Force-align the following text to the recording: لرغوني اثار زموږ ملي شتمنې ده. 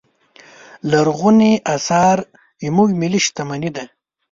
لرغوني 0.91 1.51
اثار 1.75 2.17
زموږ 2.63 2.89
ملي 3.01 3.19
شتمنې 3.25 3.69
ده. 3.75 3.83